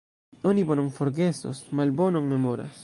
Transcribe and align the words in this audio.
Oni 0.51 0.63
bonon 0.69 0.89
forgesos, 0.95 1.63
malbonon 1.81 2.29
memoras. 2.35 2.77